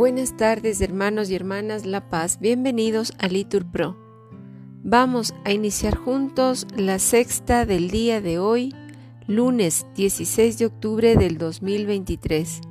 [0.00, 3.98] Buenas tardes hermanos y hermanas La Paz, bienvenidos a Litur Pro.
[4.82, 8.74] Vamos a iniciar juntos la sexta del día de hoy,
[9.26, 12.62] lunes 16 de octubre del 2023.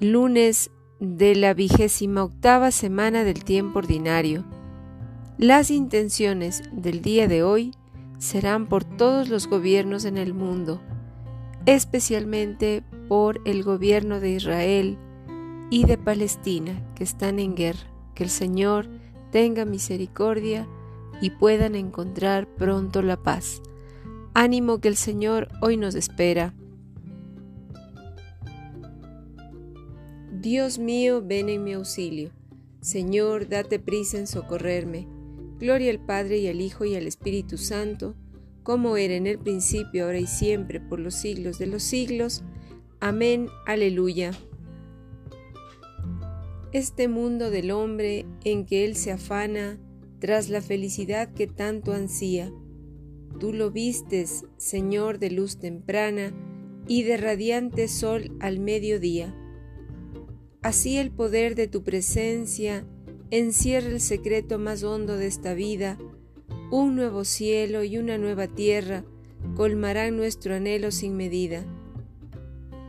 [0.00, 4.46] Lunes de la vigésima octava semana del tiempo ordinario.
[5.36, 7.74] Las intenciones del día de hoy
[8.16, 10.80] serán por todos los gobiernos en el mundo,
[11.66, 14.98] especialmente por el gobierno de Israel
[15.70, 17.90] y de Palestina que están en guerra.
[18.14, 18.88] Que el Señor
[19.30, 20.66] tenga misericordia
[21.20, 23.62] y puedan encontrar pronto la paz.
[24.34, 26.54] Ánimo que el Señor hoy nos espera.
[30.40, 32.30] Dios mío, ven en mi auxilio.
[32.80, 35.08] Señor, date prisa en socorrerme.
[35.58, 38.14] Gloria al Padre y al Hijo y al Espíritu Santo,
[38.62, 42.44] como era en el principio, ahora y siempre, por los siglos de los siglos.
[43.00, 43.48] Amén.
[43.66, 44.32] Aleluya.
[46.72, 49.78] Este mundo del hombre en que él se afana
[50.18, 52.52] tras la felicidad que tanto ansía.
[53.40, 56.34] Tú lo vistes, Señor de luz temprana
[56.86, 59.34] y de radiante sol al mediodía.
[60.60, 62.86] Así el poder de tu presencia
[63.30, 65.96] encierra el secreto más hondo de esta vida,
[66.70, 69.06] un nuevo cielo y una nueva tierra
[69.56, 71.64] colmarán nuestro anhelo sin medida.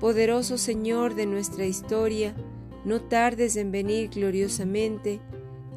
[0.01, 2.35] Poderoso Señor de nuestra historia,
[2.85, 5.19] no tardes en venir gloriosamente,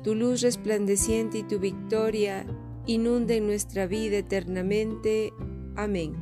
[0.03, 2.47] tu luz resplandeciente y tu victoria
[2.86, 5.33] inunden nuestra vida eternamente.
[5.77, 6.14] Amén.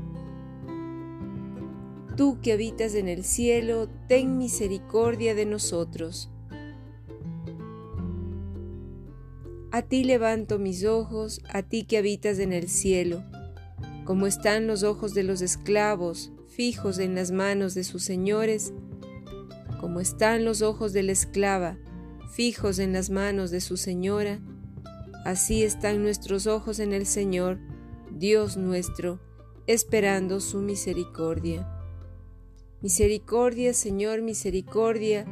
[2.17, 6.31] Tú que habitas en el cielo, ten misericordia de nosotros.
[9.73, 13.23] A ti levanto mis ojos, a ti que habitas en el cielo.
[14.05, 18.75] Como están los ojos de los esclavos, fijos en las manos de sus señores,
[19.81, 21.79] como están los ojos de la esclava,
[22.31, 24.39] fijos en las manos de su señora,
[25.25, 27.59] así están nuestros ojos en el Señor,
[28.11, 29.21] Dios nuestro,
[29.67, 31.67] esperando su misericordia.
[32.83, 35.25] Misericordia, Señor, misericordia,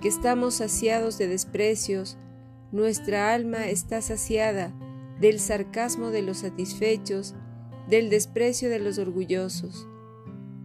[0.00, 2.16] que estamos saciados de desprecios,
[2.70, 4.72] nuestra alma está saciada
[5.20, 7.34] del sarcasmo de los satisfechos,
[7.90, 9.88] del desprecio de los orgullosos.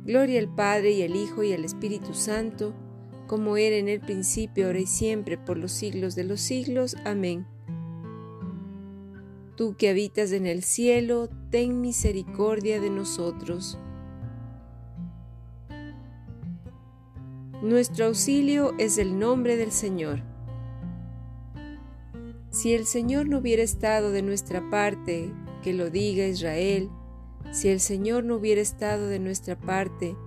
[0.03, 2.75] Gloria al Padre y al Hijo y al Espíritu Santo,
[3.31, 6.97] como era en el principio, ahora y siempre, por los siglos de los siglos.
[7.05, 7.47] Amén.
[9.55, 13.79] Tú que habitas en el cielo, ten misericordia de nosotros.
[17.63, 20.23] Nuestro auxilio es el nombre del Señor.
[22.49, 25.33] Si el Señor no hubiera estado de nuestra parte,
[25.63, 26.89] que lo diga Israel,
[27.53, 30.17] si el Señor no hubiera estado de nuestra parte,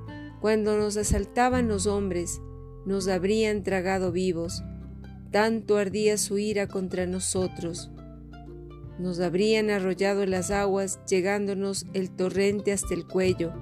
[0.41, 2.41] cuando nos asaltaban los hombres,
[2.87, 4.63] nos habrían tragado vivos,
[5.31, 7.91] tanto ardía su ira contra nosotros.
[8.99, 13.53] Nos habrían arrollado las aguas, llegándonos el torrente hasta el cuello.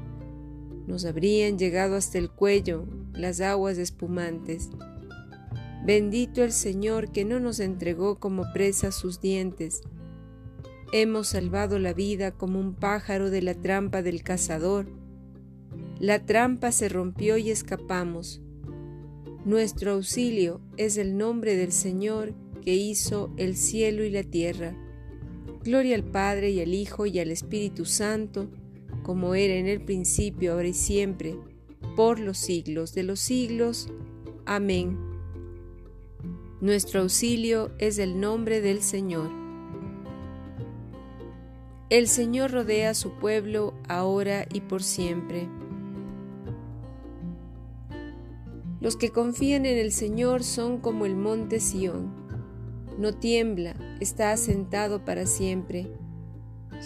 [0.86, 4.68] Nos habrían llegado hasta el cuello las aguas espumantes.
[5.84, 9.80] Bendito el Señor que no nos entregó como presa sus dientes.
[10.92, 14.86] Hemos salvado la vida como un pájaro de la trampa del cazador.
[15.98, 18.42] La trampa se rompió y escapamos.
[19.44, 22.32] Nuestro auxilio es el nombre del Señor
[22.64, 24.76] que hizo el cielo y la tierra.
[25.64, 28.48] Gloria al Padre y al Hijo y al Espíritu Santo,
[29.02, 31.36] como era en el principio, ahora y siempre,
[31.96, 33.88] por los siglos de los siglos.
[34.46, 34.96] Amén.
[36.60, 39.28] Nuestro auxilio es el nombre del Señor.
[41.90, 45.48] El Señor rodea a su pueblo ahora y por siempre.
[48.82, 52.12] Los que confían en el Señor son como el monte Sión.
[52.98, 55.86] No tiembla, está asentado para siempre.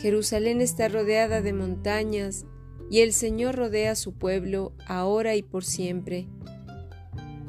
[0.02, 2.44] Jerusalén está rodeada de montañas,
[2.90, 6.28] y el Señor rodea a su pueblo ahora y por siempre.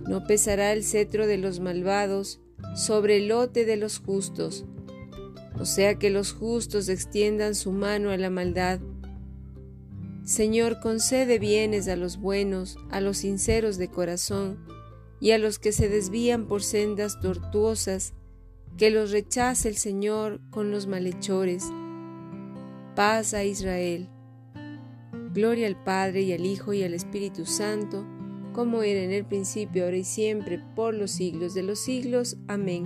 [0.08, 2.40] No pesará el cetro de los malvados
[2.74, 4.66] sobre el lote de los justos,
[5.60, 8.80] o sea que los justos extiendan su mano a la maldad.
[10.28, 14.60] Señor, concede bienes a los buenos, a los sinceros de corazón,
[15.22, 18.14] y a los que se desvían por sendas tortuosas,
[18.76, 21.64] que los rechace el Señor con los malhechores.
[22.94, 24.10] Paz a Israel.
[25.34, 28.06] Gloria al Padre y al Hijo y al Espíritu Santo,
[28.52, 32.36] como era en el principio, ahora y siempre, por los siglos de los siglos.
[32.50, 32.86] Amén.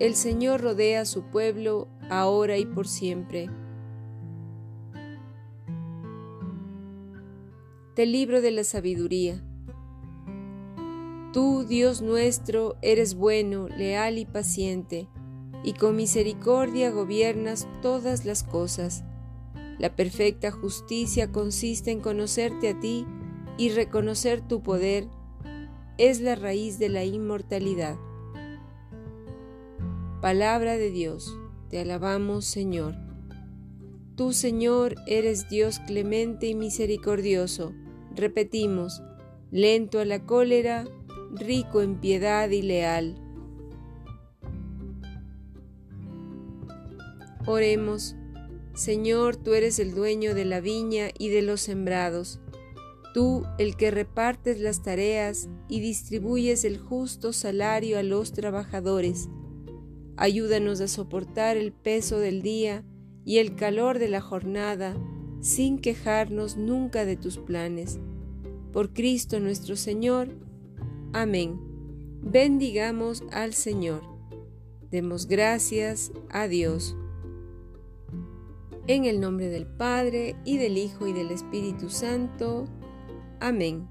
[0.00, 3.48] El Señor rodea a su pueblo, ahora y por siempre.
[7.94, 9.44] Del libro de la sabiduría.
[11.34, 15.08] Tú, Dios nuestro, eres bueno, leal y paciente,
[15.62, 19.04] y con misericordia gobiernas todas las cosas.
[19.78, 23.06] La perfecta justicia consiste en conocerte a ti
[23.58, 25.06] y reconocer tu poder.
[25.98, 27.98] Es la raíz de la inmortalidad.
[30.22, 31.36] Palabra de Dios,
[31.68, 32.94] te alabamos Señor.
[34.16, 37.74] Tú, Señor, eres Dios clemente y misericordioso.
[38.14, 39.02] Repetimos,
[39.50, 40.84] lento a la cólera,
[41.32, 43.16] rico en piedad y leal.
[47.46, 48.14] Oremos,
[48.74, 52.40] Señor, tú eres el dueño de la viña y de los sembrados,
[53.14, 59.28] tú el que repartes las tareas y distribuyes el justo salario a los trabajadores.
[60.16, 62.84] Ayúdanos a soportar el peso del día
[63.24, 64.96] y el calor de la jornada
[65.42, 67.98] sin quejarnos nunca de tus planes.
[68.72, 70.28] Por Cristo nuestro Señor.
[71.12, 71.60] Amén.
[72.22, 74.02] Bendigamos al Señor.
[74.90, 76.96] Demos gracias a Dios.
[78.86, 82.64] En el nombre del Padre, y del Hijo, y del Espíritu Santo.
[83.40, 83.88] Amén.